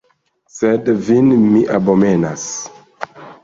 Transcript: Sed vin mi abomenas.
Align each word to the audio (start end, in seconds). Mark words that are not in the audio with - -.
Sed 0.53 0.89
vin 1.09 1.31
mi 1.45 1.63
abomenas. 1.77 2.51